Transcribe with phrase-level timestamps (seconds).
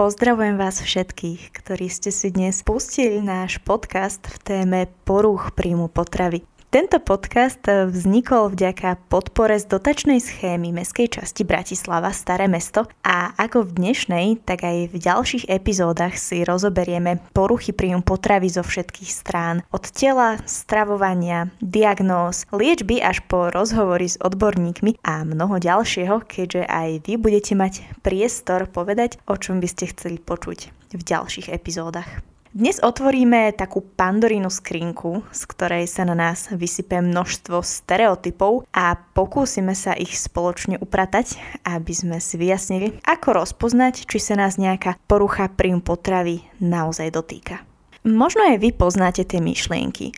[0.00, 6.40] Pozdravujem vás všetkých, ktorí ste si dnes pustili náš podcast v téme porúch príjmu potravy.
[6.70, 13.66] Tento podcast vznikol vďaka podpore z dotačnej schémy Mestskej časti Bratislava Staré mesto a ako
[13.66, 19.66] v dnešnej, tak aj v ďalších epizódach si rozoberieme poruchy príjmu potravy zo všetkých strán.
[19.74, 27.02] Od tela, stravovania, diagnóz, liečby až po rozhovory s odborníkmi a mnoho ďalšieho, keďže aj
[27.02, 32.22] vy budete mať priestor povedať, o čom by ste chceli počuť v ďalších epizódach.
[32.50, 39.70] Dnes otvoríme takú pandorínu skrinku, z ktorej sa na nás vysype množstvo stereotypov a pokúsime
[39.78, 45.46] sa ich spoločne upratať, aby sme si vyjasnili, ako rozpoznať, či sa nás nejaká porucha
[45.46, 47.62] príjmu potravy naozaj dotýka.
[48.02, 50.10] Možno aj vy poznáte tie myšlienky.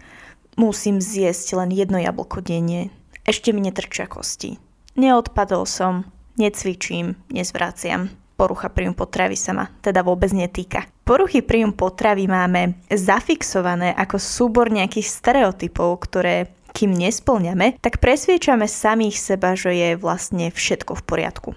[0.56, 2.88] Musím zjesť len jedno jablko denne,
[3.28, 4.56] ešte mi netrčia kosti.
[4.96, 6.08] Neodpadol som,
[6.40, 10.90] necvičím, nezvraciam porucha príjmu potravy sa ma teda vôbec netýka.
[11.06, 19.14] Poruchy príjmu potravy máme zafixované ako súbor nejakých stereotypov, ktoré kým nesplňame, tak presviečame samých
[19.20, 21.50] seba, že je vlastne všetko v poriadku.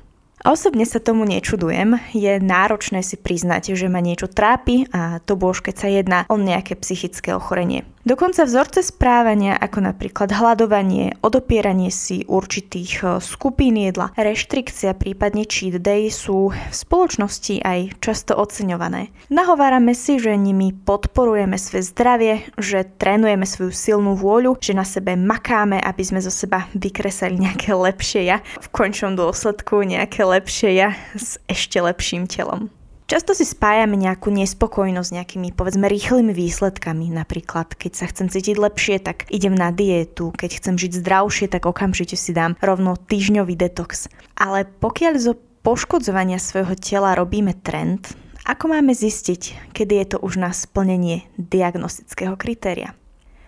[0.46, 5.66] Osobne sa tomu nečudujem, je náročné si priznať, že ma niečo trápi a to bož
[5.66, 7.82] keď sa jedná o nejaké psychické ochorenie.
[8.06, 15.82] Dokonca vzorce správania ako napríklad hľadovanie, odopieranie si určitých e, skupín jedla, reštrikcia, prípadne cheat
[15.82, 19.10] day sú v spoločnosti aj často oceňované.
[19.34, 25.18] Nahovárame si, že nimi podporujeme svoje zdravie, že trénujeme svoju silnú vôľu, že na sebe
[25.18, 30.92] makáme, aby sme zo seba vykresali nejaké lepšie ja, v končnom dôsledku nejaké lepšie ja
[31.16, 32.68] s ešte lepším telom.
[33.06, 37.14] Často si spájame nejakú nespokojnosť s nejakými povedzme rýchlymi výsledkami.
[37.14, 40.34] Napríklad, keď sa chcem cítiť lepšie, tak idem na dietu.
[40.34, 44.10] Keď chcem žiť zdravšie, tak okamžite si dám rovno týždňový detox.
[44.34, 48.10] Ale pokiaľ zo poškodzovania svojho tela robíme trend,
[48.42, 52.98] ako máme zistiť, kedy je to už na splnenie diagnostického kritéria?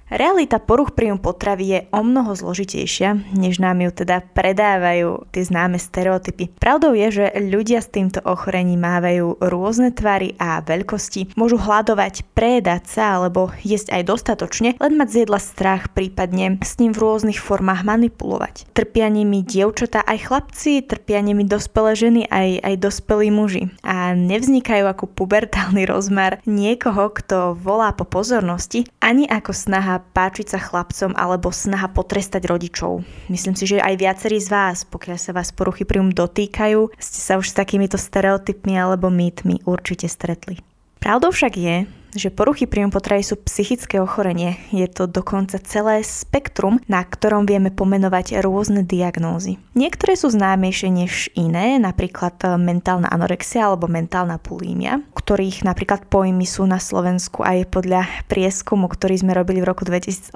[0.08, 5.76] Realita poruch príjmu potravy je o mnoho zložitejšia, než nám ju teda predávajú tie známe
[5.76, 6.48] stereotypy.
[6.56, 12.88] Pravdou je, že ľudia s týmto ochorením mávajú rôzne tvary a veľkosti, môžu hľadovať, prejedať
[12.88, 17.44] sa alebo jesť aj dostatočne, len mať z jedla strach, prípadne s ním v rôznych
[17.44, 18.64] formách manipulovať.
[18.72, 23.76] Trpia nimi dievčatá aj chlapci, trpia nimi dospelé ženy aj, aj dospelí muži.
[23.84, 30.60] A nevznikajú ako pubertálny rozmar niekoho, kto volá po pozornosti, ani ako snaha páčiť sa
[30.62, 33.04] chlapcom alebo snaha potrestať rodičov.
[33.30, 37.38] Myslím si, že aj viacerí z vás, pokiaľ sa vás poruchy príjmu dotýkajú, ste sa
[37.38, 40.62] už s takýmito stereotypmi alebo mýtmi určite stretli.
[40.98, 41.76] Pravdou však je,
[42.18, 44.58] že poruchy príjmu potravy sú psychické ochorenie.
[44.74, 49.62] Je to dokonca celé spektrum, na ktorom vieme pomenovať rôzne diagnózy.
[49.78, 56.44] Niektoré sú známejšie než iné, napríklad e, mentálna anorexia alebo mentálna bulímia, ktorých napríklad pojmy
[56.44, 60.34] sú na Slovensku aj podľa prieskumu, ktorý sme robili v roku 2018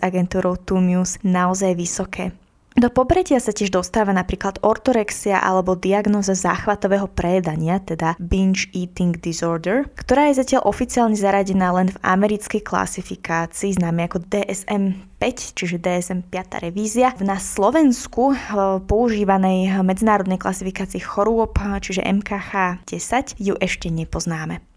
[0.00, 2.32] agentúrou Tumius naozaj vysoké.
[2.78, 9.90] Do popretia sa tiež dostáva napríklad ortorexia alebo diagnoza záchvatového prejedania, teda binge eating disorder,
[9.98, 16.22] ktorá je zatiaľ oficiálne zaradená len v americkej klasifikácii známe ako DSM 5, čiže DSM
[16.30, 16.62] 5.
[16.62, 17.10] revízia.
[17.18, 18.38] Na Slovensku eh,
[18.86, 24.69] používanej medzinárodnej klasifikácii chorôb, čiže MKH 10, ju ešte nepoznáme.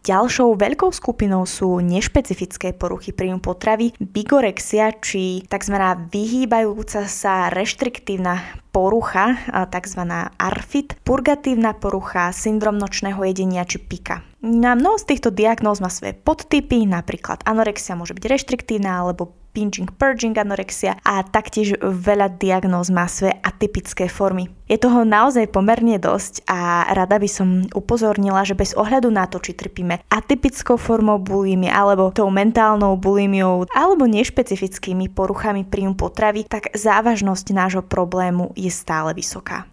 [0.00, 5.76] Ďalšou veľkou skupinou sú nešpecifické poruchy príjmu potravy, bigorexia či tzv.
[6.08, 8.40] vyhýbajúca sa reštriktívna
[8.72, 9.36] porucha,
[9.68, 10.00] tzv.
[10.40, 14.24] ARFID, purgatívna porucha, syndrom nočného jedenia či pika.
[14.40, 19.90] Na mnoho z týchto diagnóz má svoje podtypy, napríklad anorexia môže byť reštriktívna alebo binging,
[19.98, 24.48] purging anorexia a taktiež veľa diagnóz má svoje atypické formy.
[24.70, 29.42] Je toho naozaj pomerne dosť a rada by som upozornila, že bez ohľadu na to,
[29.42, 36.70] či trpíme atypickou formou bulímie alebo tou mentálnou bulímiou alebo nešpecifickými poruchami príjmu potravy, tak
[36.70, 39.66] závažnosť nášho problému je stále vysoká.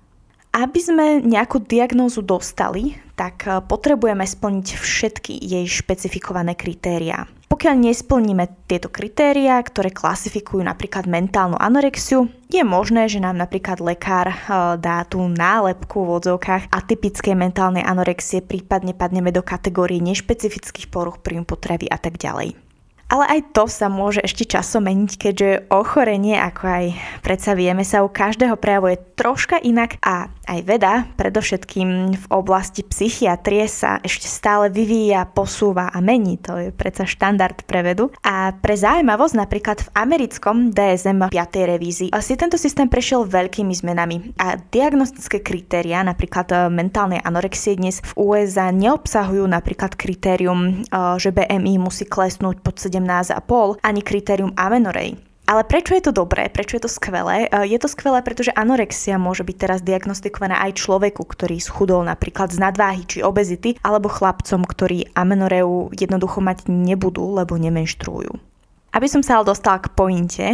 [0.57, 7.29] Aby sme nejakú diagnózu dostali, tak potrebujeme splniť všetky jej špecifikované kritériá.
[7.47, 14.28] Pokiaľ nesplníme tieto kritériá, ktoré klasifikujú napríklad mentálnu anorexiu, je možné, že nám napríklad lekár
[14.28, 14.37] eh,
[14.82, 21.47] dá tú nálepku v odzovkách atypickej mentálnej anorexie, prípadne padneme do kategórie nešpecifických poruch príjmu
[21.47, 22.66] potravy a tak ďalej.
[23.08, 26.86] Ale aj to sa môže ešte časom meniť, keďže ochorenie, ako aj
[27.24, 33.68] predsa vieme, sa u každého prejavuje troška inak a aj veda, predovšetkým v oblasti psychiatrie
[33.68, 36.40] sa ešte stále vyvíja, posúva a mení.
[36.48, 38.12] To je predsa štandard pre vedu.
[38.24, 41.72] A pre zaujímavosť napríklad v americkom DSM 5.
[41.76, 48.04] revízii si tento systém prešiel veľkými zmenami a diagnostické kritéria, napríklad eh, mentálnej anorexie dnes
[48.04, 54.58] v USA neobsahujú napríklad kritérium, eh, že BMI musí klesnúť pod 7 17,5 ani kritérium
[54.58, 55.22] amenorej.
[55.47, 56.52] Ale prečo je to dobré?
[56.52, 57.47] Prečo je to skvelé?
[57.47, 62.52] E, je to skvelé, pretože anorexia môže byť teraz diagnostikovaná aj človeku, ktorý schudol napríklad
[62.52, 68.35] z nadváhy či obezity, alebo chlapcom, ktorí amenoreu jednoducho mať nebudú, lebo nemenštruujú.
[68.91, 70.47] Aby som sa ale dostala k pointe,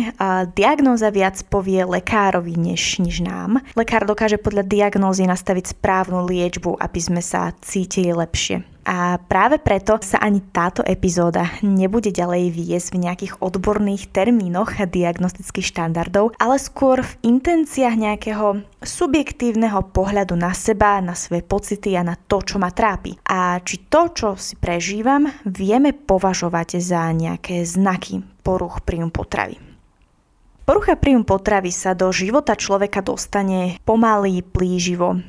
[0.58, 3.64] diagnóza viac povie lekárovi než, než nám.
[3.78, 8.73] Lekár dokáže podľa diagnózy nastaviť správnu liečbu, aby sme sa cítili lepšie.
[8.84, 15.72] A práve preto sa ani táto epizóda nebude ďalej viesť v nejakých odborných termínoch diagnostických
[15.72, 22.20] štandardov, ale skôr v intenciách nejakého subjektívneho pohľadu na seba, na svoje pocity a na
[22.20, 23.16] to, čo ma trápi.
[23.24, 29.56] A či to, čo si prežívam, vieme považovať za nejaké znaky poruch príjmu potravy.
[30.64, 35.20] Porucha príjmu potravy sa do života človeka dostane pomaly, plíživo,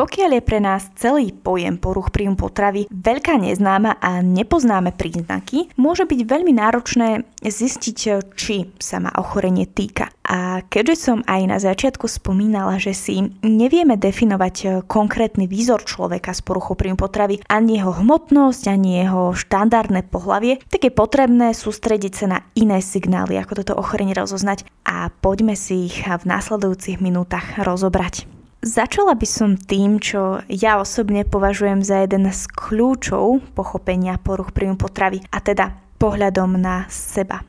[0.00, 6.08] pokiaľ je pre nás celý pojem poruch príjmu potravy veľká neznáma a nepoznáme príznaky, môže
[6.08, 7.98] byť veľmi náročné zistiť,
[8.32, 10.08] či sa ma ochorenie týka.
[10.24, 16.40] A keďže som aj na začiatku spomínala, že si nevieme definovať konkrétny výzor človeka s
[16.40, 22.26] poruchou príjmu potravy, ani jeho hmotnosť, ani jeho štandardné pohlavie, tak je potrebné sústrediť sa
[22.26, 28.39] na iné signály, ako toto ochorenie rozoznať a poďme si ich v následujúcich minútach rozobrať.
[28.60, 34.76] Začala by som tým, čo ja osobne považujem za jeden z kľúčov pochopenia poruch príjmu
[34.76, 37.40] potravy, a teda pohľadom na seba.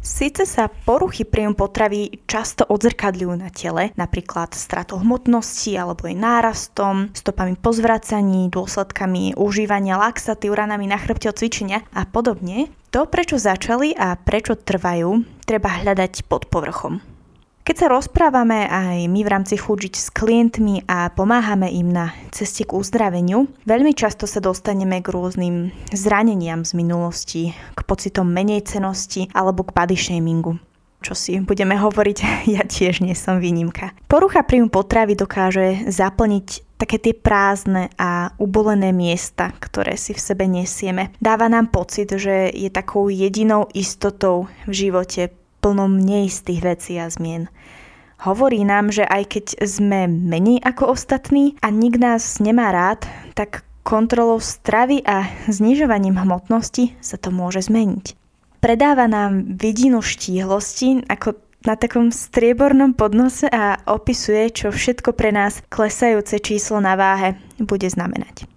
[0.00, 7.12] Sice sa poruchy príjmu potravy často odzrkadľujú na tele, napríklad stratou hmotnosti alebo jej nárastom,
[7.12, 13.36] stopami po zvracaní, dôsledkami užívania laxatív, ranami na chrbte od cvičenia a podobne, to prečo
[13.36, 17.15] začali a prečo trvajú, treba hľadať pod povrchom.
[17.66, 22.62] Keď sa rozprávame aj my v rámci Chužiť s klientmi a pomáhame im na ceste
[22.62, 29.26] k uzdraveniu, veľmi často sa dostaneme k rôznym zraneniam z minulosti, k pocitom menej cenosti
[29.34, 30.62] alebo k body shamingu
[31.02, 32.18] čo si budeme hovoriť,
[32.50, 33.94] ja tiež nie som výnimka.
[34.10, 40.50] Porucha príjmu potravy dokáže zaplniť také tie prázdne a ubolené miesta, ktoré si v sebe
[40.50, 41.14] nesieme.
[41.22, 45.30] Dáva nám pocit, že je takou jedinou istotou v živote
[45.66, 47.50] plnom neistých vecí a zmien.
[48.22, 53.02] Hovorí nám, že aj keď sme menej ako ostatní a nik nás nemá rád,
[53.34, 58.14] tak kontrolou stravy a znižovaním hmotnosti sa to môže zmeniť.
[58.62, 61.34] Predáva nám vidinu štíhlosti ako
[61.66, 67.90] na takom striebornom podnose a opisuje, čo všetko pre nás klesajúce číslo na váhe bude
[67.90, 68.55] znamenať.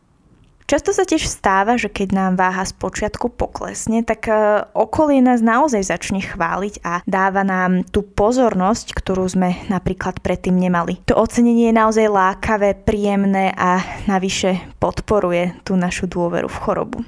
[0.70, 5.42] Často sa tiež stáva, že keď nám váha z počiatku poklesne, tak e, okolie nás
[5.42, 11.02] naozaj začne chváliť a dáva nám tú pozornosť, ktorú sme napríklad predtým nemali.
[11.10, 17.02] To ocenenie je naozaj lákavé, príjemné a navyše podporuje tú našu dôveru v chorobu.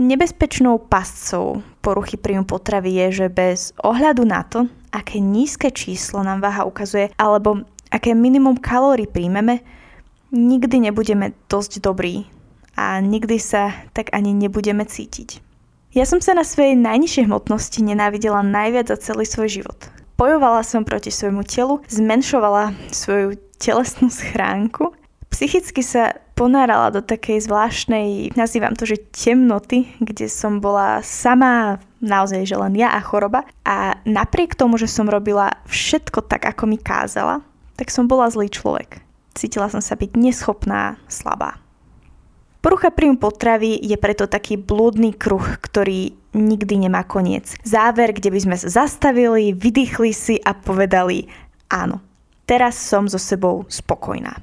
[0.00, 4.64] Nebezpečnou pascou poruchy príjmu potravy je, že bez ohľadu na to,
[4.96, 9.60] aké nízke číslo nám váha ukazuje alebo aké minimum kalórií príjmeme,
[10.32, 12.32] nikdy nebudeme dosť dobrí
[12.74, 15.42] a nikdy sa tak ani nebudeme cítiť.
[15.94, 19.78] Ja som sa na svojej najnižšej hmotnosti nenávidela najviac za celý svoj život.
[20.18, 24.94] Bojovala som proti svojmu telu, zmenšovala svoju telesnú schránku,
[25.30, 32.46] psychicky sa ponárala do takej zvláštnej, nazývam to, že temnoty, kde som bola sama, naozaj
[32.46, 33.46] že len ja a choroba.
[33.66, 37.42] A napriek tomu, že som robila všetko tak, ako mi kázala,
[37.78, 39.02] tak som bola zlý človek.
[39.34, 41.58] Cítila som sa byť neschopná, slabá.
[42.64, 47.60] Porucha príjmu potravy je preto taký blúdny kruh, ktorý nikdy nemá koniec.
[47.60, 51.28] Záver, kde by sme sa zastavili, vydýchli si a povedali
[51.68, 52.00] áno,
[52.48, 54.40] teraz som so sebou spokojná.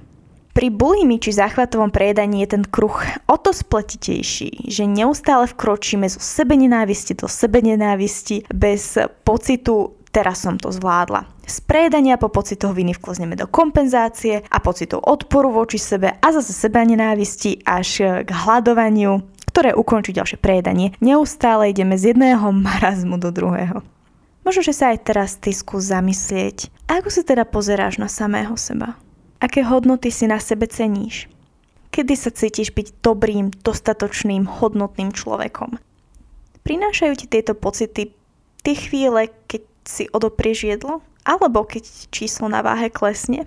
[0.54, 2.94] Pri bulimi či záchvatovom prejedaní je ten kruh
[3.26, 10.44] o to spletitejší, že neustále vkročíme zo sebe nenávisti do sebe nenávisti bez pocitu teraz
[10.44, 11.26] som to zvládla.
[11.48, 16.52] Z prejedania po pocitoch viny vklozneme do kompenzácie a pocitov odporu voči sebe a zase
[16.52, 20.96] seba nenávisti až k hľadovaniu, ktoré ukončí ďalšie prejedanie.
[21.04, 23.84] Neustále ideme z jedného marazmu do druhého.
[24.48, 28.98] Možno, že sa aj teraz ty skús zamyslieť, ako sa teda pozeráš na samého seba.
[29.42, 31.30] Aké hodnoty si na sebe ceníš?
[31.92, 35.76] Kedy sa cítiš byť dobrým, dostatočným, hodnotným človekom?
[36.64, 38.16] Prinášajú ti tieto pocity
[38.64, 41.04] tie chvíle, keď si odoprieš jedlo?
[41.28, 43.44] Alebo keď číslo na váhe klesne?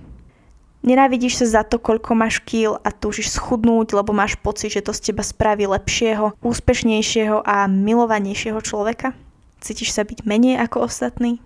[0.85, 4.93] Nenávidíš sa za to, koľko máš kýl a túžiš schudnúť, lebo máš pocit, že to
[4.93, 9.17] z teba spraví lepšieho, úspešnejšieho a milovanejšieho človeka?
[9.65, 11.41] Cítiš sa byť menej ako ostatný?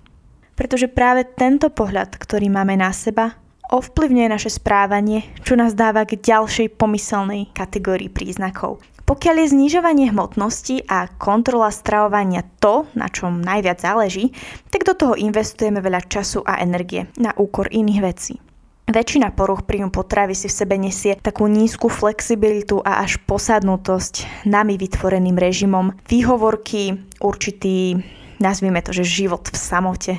[0.58, 3.38] Pretože práve tento pohľad, ktorý máme na seba,
[3.70, 8.82] ovplyvňuje naše správanie, čo nás dáva k ďalšej pomyselnej kategórii príznakov.
[9.08, 14.36] Pokiaľ je znižovanie hmotnosti a kontrola stravovania to, na čom najviac záleží,
[14.68, 18.36] tak do toho investujeme veľa času a energie na úkor iných vecí.
[18.84, 24.76] Väčšina poruch príjmu potravy si v sebe nesie takú nízku flexibilitu a až posadnutosť nami
[24.76, 28.04] vytvoreným režimom, výhovorky, určitý,
[28.44, 30.12] nazvime to, že život v samote.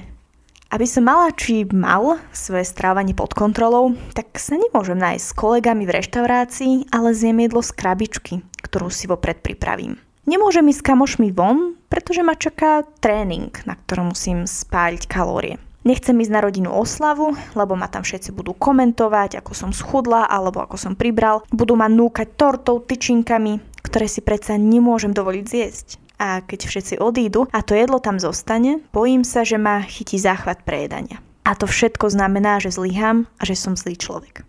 [0.70, 5.90] Aby som mala či mal svoje strávanie pod kontrolou, tak sa nemôžem nájsť s kolegami
[5.90, 9.98] v reštaurácii, ale zjem jedlo z krabičky, ktorú si vopred pripravím.
[10.30, 15.58] Nemôžem ísť s kamošmi von, pretože ma čaká tréning, na ktorom musím spáliť kalórie.
[15.88, 20.60] Nechcem ísť na rodinu oslavu, lebo ma tam všetci budú komentovať, ako som schudla alebo
[20.62, 21.42] ako som pribral.
[21.50, 25.88] Budú ma núkať tortou, tyčinkami, ktoré si predsa nemôžem dovoliť zjesť.
[26.20, 30.68] A keď všetci odídu a to jedlo tam zostane, bojím sa, že ma chytí záchvat
[30.68, 31.24] prejedania.
[31.48, 34.44] A to všetko znamená, že zlyham a že som zlý človek.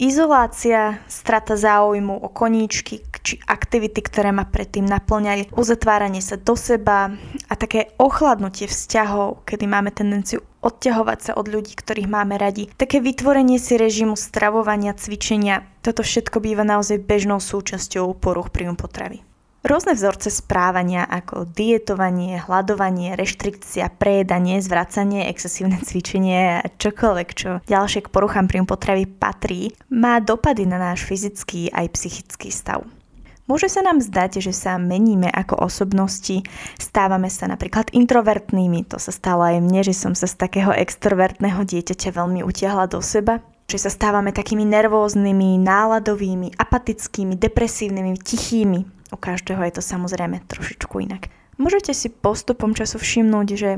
[0.00, 7.12] Izolácia, strata záujmu o koníčky či aktivity, ktoré ma predtým naplňali, uzatváranie sa do seba
[7.52, 12.72] a také ochladnutie vzťahov, kedy máme tendenciu odťahovať sa od ľudí, ktorých máme radi.
[12.80, 19.20] Také vytvorenie si režimu stravovania, cvičenia, toto všetko býva naozaj bežnou súčasťou poruch príjmu potravy.
[19.60, 28.08] Rôzne vzorce správania ako dietovanie, hľadovanie, reštrikcia, prejedanie, zvracanie, excesívne cvičenie a čokoľvek, čo ďalšie
[28.08, 32.88] k poruchám príjmu potravy patrí, má dopady na náš fyzický aj psychický stav.
[33.52, 36.40] Môže sa nám zdať, že sa meníme ako osobnosti,
[36.78, 41.58] stávame sa napríklad introvertnými, to sa stalo aj mne, že som sa z takého extrovertného
[41.66, 49.16] dieťaťa veľmi utiahla do seba, že sa stávame takými nervóznymi, náladovými, apatickými, depresívnymi, tichými, u
[49.18, 51.28] každého je to samozrejme trošičku inak.
[51.60, 53.70] Môžete si postupom času všimnúť, že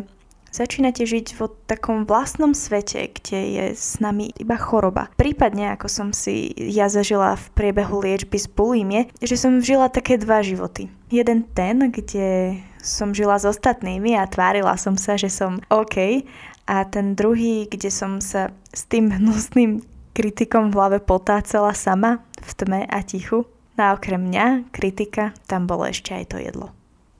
[0.53, 5.09] začínate žiť vo takom vlastnom svete, kde je s nami iba choroba.
[5.17, 10.21] Prípadne, ako som si ja zažila v priebehu liečby s bulímie, že som žila také
[10.21, 10.93] dva životy.
[11.09, 16.23] Jeden ten, kde som žila s ostatnými a tvárila som sa, že som OK,
[16.67, 22.51] a ten druhý, kde som sa s tým hnusným kritikom v hlave potácala sama v
[22.53, 23.49] tme a tichu.
[23.76, 26.73] No a okrem mňa, kritika, tam bolo ešte aj to jedlo.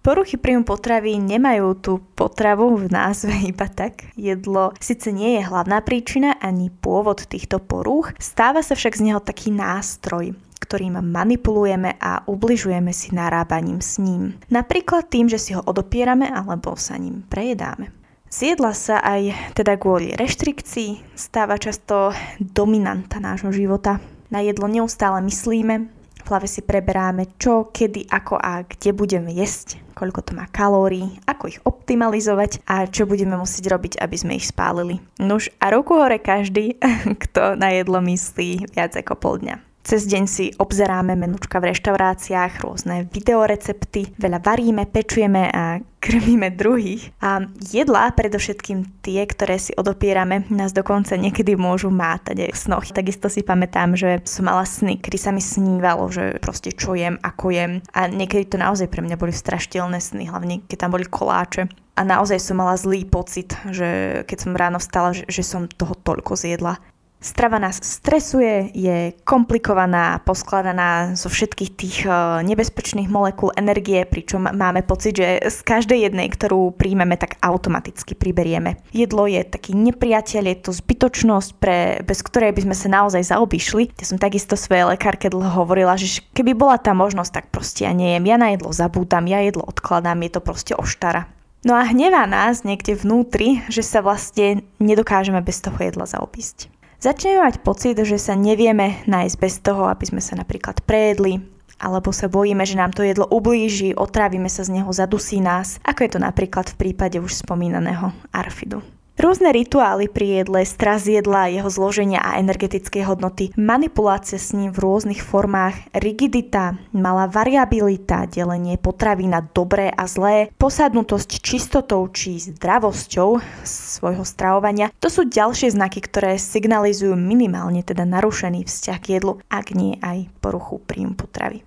[0.03, 4.11] Poruchy príjmu potravy nemajú tú potravu v názve iba tak.
[4.19, 9.23] Jedlo síce nie je hlavná príčina ani pôvod týchto porúch, stáva sa však z neho
[9.23, 14.35] taký nástroj, ktorým manipulujeme a ubližujeme si narábaním s ním.
[14.51, 17.95] Napríklad tým, že si ho odopierame alebo sa ním prejedáme.
[18.33, 24.03] Zjedla sa aj teda kvôli reštrikcii stáva často dominanta nášho života.
[24.33, 26.02] Na jedlo neustále myslíme,
[26.33, 31.21] v hlave si preberáme, čo, kedy, ako a kde budeme jesť, koľko to má kalórií,
[31.29, 34.97] ako ich optimalizovať a čo budeme musieť robiť, aby sme ich spálili.
[35.21, 36.81] Nuž a ruku hore každý,
[37.29, 39.72] kto na jedlo myslí viac ako pol dňa.
[39.83, 47.11] Cez deň si obzeráme menučka v reštauráciách, rôzne videorecepty, veľa varíme, pečujeme a krmíme druhých.
[47.19, 52.85] A jedlá, predovšetkým tie, ktoré si odopierame, nás dokonca niekedy môžu mátať aj v snoch.
[52.95, 57.19] Takisto si pamätám, že som mala sny, kedy sa mi snívalo, že proste čo jem,
[57.19, 57.73] ako jem.
[57.91, 61.67] A niekedy to naozaj pre mňa boli strašiteľné sny, hlavne keď tam boli koláče.
[61.93, 65.93] A naozaj som mala zlý pocit, že keď som ráno vstala, že, že som toho
[65.93, 66.81] toľko zjedla.
[67.23, 72.11] Strava nás stresuje, je komplikovaná, poskladaná zo všetkých tých e,
[72.43, 78.83] nebezpečných molekúl energie, pričom máme pocit, že z každej jednej, ktorú príjmeme, tak automaticky priberieme.
[78.91, 83.95] Jedlo je taký nepriateľ, je to zbytočnosť, pre, bez ktorej by sme sa naozaj zaobišli.
[84.03, 87.95] Ja som takisto svojej lekárke dlho hovorila, že keby bola tá možnosť, tak proste ja
[87.95, 88.27] nejem.
[88.27, 91.31] Ja na jedlo zabúdam, ja jedlo odkladám, je to proste oštara.
[91.63, 96.82] No a hnevá nás niekde vnútri, že sa vlastne nedokážeme bez toho jedla zaobísť.
[97.03, 101.43] Začneme mať pocit, že sa nevieme nájsť bez toho, aby sme sa napríklad prejedli,
[101.83, 106.07] alebo sa bojíme, že nám to jedlo ublíži, otrávime sa z neho, zadusí nás, ako
[106.07, 108.87] je to napríklad v prípade už spomínaného Arfidu.
[109.21, 114.81] Rôzne rituály pri jedle, stras jedla, jeho zloženia a energetické hodnoty, manipulácia s ním v
[114.81, 123.37] rôznych formách, rigidita, malá variabilita, delenie potravy na dobré a zlé, posadnutosť čistotou či zdravosťou
[123.69, 129.77] svojho stravovania, to sú ďalšie znaky, ktoré signalizujú minimálne teda narušený vzťah k jedlu, ak
[129.77, 131.61] nie aj poruchu príjmu potravy.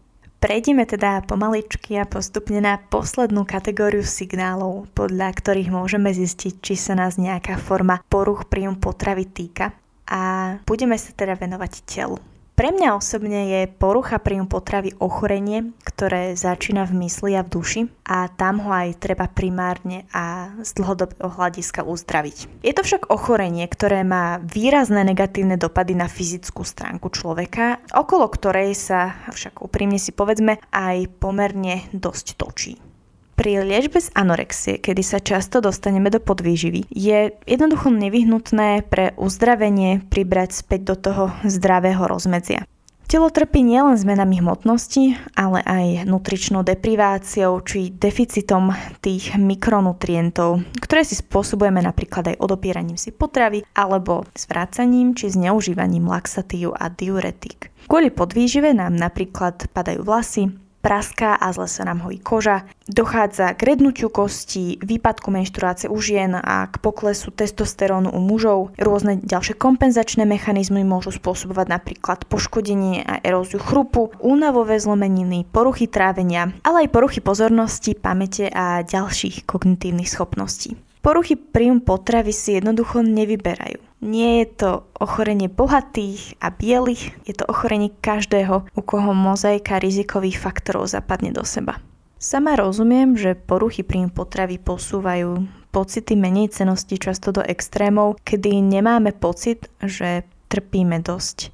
[0.46, 6.94] Prejdime teda pomaličky a postupne na poslednú kategóriu signálov, podľa ktorých môžeme zistiť, či sa
[6.94, 9.74] nás nejaká forma poruch príjmu potravy týka.
[10.06, 12.22] A budeme sa teda venovať telu.
[12.56, 17.82] Pre mňa osobne je porucha príjmu potravy ochorenie, ktoré začína v mysli a v duši
[18.08, 22.64] a tam ho aj treba primárne a z dlhodobého hľadiska uzdraviť.
[22.64, 28.72] Je to však ochorenie, ktoré má výrazné negatívne dopady na fyzickú stránku človeka, okolo ktorej
[28.72, 32.80] sa však úprimne si povedzme aj pomerne dosť točí.
[33.36, 40.08] Pri liečbe z anorexie, kedy sa často dostaneme do podvýživy, je jednoducho nevyhnutné pre uzdravenie
[40.08, 42.64] pribrať späť do toho zdravého rozmedzia.
[43.06, 48.74] Telo trpí nielen zmenami hmotnosti, ale aj nutričnou depriváciou či deficitom
[49.04, 56.74] tých mikronutrientov, ktoré si spôsobujeme napríklad aj odopieraním si potravy alebo zvrácaním či zneužívaním laxatív
[56.74, 57.70] a diuretik.
[57.86, 60.50] Kvôli podvýžive nám napríklad padajú vlasy,
[60.86, 62.70] praská a zle sa nám hojí koža.
[62.86, 68.78] Dochádza k rednutiu kostí, výpadku menštruácie u žien a k poklesu testosterónu u mužov.
[68.78, 76.54] Rôzne ďalšie kompenzačné mechanizmy môžu spôsobovať napríklad poškodenie a eróziu chrupu, únavové zlomeniny, poruchy trávenia,
[76.62, 80.85] ale aj poruchy pozornosti, pamäte a ďalších kognitívnych schopností.
[81.06, 83.78] Poruchy príjmu potravy si jednoducho nevyberajú.
[84.02, 90.42] Nie je to ochorenie bohatých a bielých, je to ochorenie každého, u koho mozaika rizikových
[90.42, 91.78] faktorov zapadne do seba.
[92.18, 99.14] Sama rozumiem, že poruchy príjmu potravy posúvajú pocity menej cenosti často do extrémov, kedy nemáme
[99.14, 101.54] pocit, že trpíme dosť.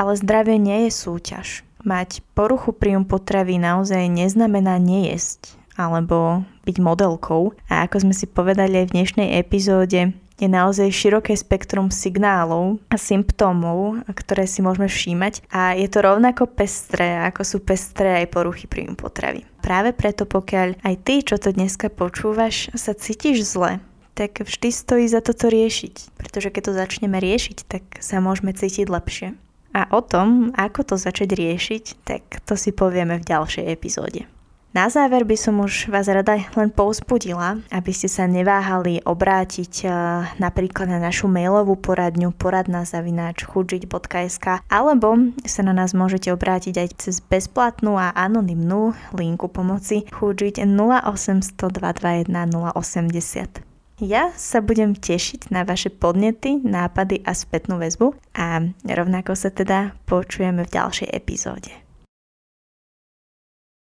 [0.00, 1.60] Ale zdravie nie je súťaž.
[1.84, 7.50] Mať poruchu príjmu potravy naozaj neznamená nejesť alebo byť modelkou.
[7.66, 12.96] A ako sme si povedali aj v dnešnej epizóde, je naozaj široké spektrum signálov a
[12.96, 18.64] symptómov, ktoré si môžeme všímať a je to rovnako pestré, ako sú pestré aj poruchy
[18.64, 19.44] príjmu potravy.
[19.60, 23.84] Práve preto, pokiaľ aj ty, čo to dneska počúvaš, sa cítiš zle,
[24.16, 26.16] tak vždy stojí za toto riešiť.
[26.16, 29.36] Pretože keď to začneme riešiť, tak sa môžeme cítiť lepšie.
[29.76, 34.24] A o tom, ako to začať riešiť, tak to si povieme v ďalšej epizóde.
[34.70, 39.90] Na záver by som už vás rada len povzbudila, aby ste sa neváhali obrátiť eh,
[40.38, 46.88] napríklad na našu mailovú poradňu poradná zavináč chudžiť.sk alebo sa na nás môžete obrátiť aj
[47.02, 53.66] cez bezplatnú a anonymnú linku pomoci chudžiť 0800 221 080.
[54.06, 59.98] Ja sa budem tešiť na vaše podnety, nápady a spätnú väzbu a rovnako sa teda
[60.06, 61.79] počujeme v ďalšej epizóde.